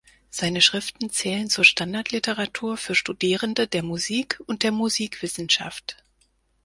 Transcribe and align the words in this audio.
Seine 0.31 0.61
Schriften 0.61 1.11
zählen 1.11 1.47
zur 1.51 1.63
Standardliteratur 1.63 2.75
für 2.75 2.95
Studierende 2.95 3.67
der 3.67 3.83
Musik 3.83 4.41
und 4.47 4.63
der 4.63 4.71
Musikwissenschaft. 4.71 6.03